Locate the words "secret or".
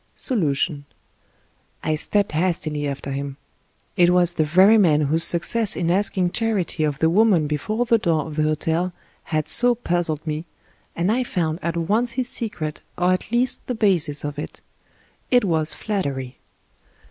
12.29-13.13